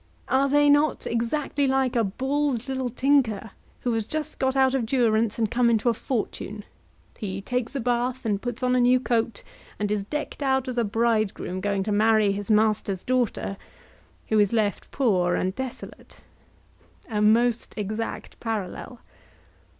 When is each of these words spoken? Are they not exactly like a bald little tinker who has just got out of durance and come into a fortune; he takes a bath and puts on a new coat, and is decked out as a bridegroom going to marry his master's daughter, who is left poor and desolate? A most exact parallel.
Are 0.27 0.49
they 0.49 0.67
not 0.67 1.05
exactly 1.05 1.67
like 1.67 1.95
a 1.95 2.03
bald 2.03 2.67
little 2.67 2.89
tinker 2.89 3.51
who 3.81 3.93
has 3.93 4.03
just 4.03 4.39
got 4.39 4.55
out 4.55 4.73
of 4.73 4.83
durance 4.87 5.37
and 5.37 5.51
come 5.51 5.69
into 5.69 5.89
a 5.89 5.93
fortune; 5.93 6.63
he 7.19 7.39
takes 7.39 7.75
a 7.75 7.79
bath 7.79 8.25
and 8.25 8.41
puts 8.41 8.63
on 8.63 8.75
a 8.75 8.79
new 8.79 8.99
coat, 8.99 9.43
and 9.77 9.91
is 9.91 10.03
decked 10.03 10.41
out 10.41 10.67
as 10.67 10.79
a 10.79 10.83
bridegroom 10.83 11.61
going 11.61 11.83
to 11.83 11.91
marry 11.91 12.31
his 12.31 12.49
master's 12.49 13.03
daughter, 13.03 13.57
who 14.29 14.39
is 14.39 14.51
left 14.53 14.89
poor 14.89 15.35
and 15.35 15.53
desolate? 15.53 16.17
A 17.07 17.21
most 17.21 17.75
exact 17.77 18.39
parallel. 18.39 19.01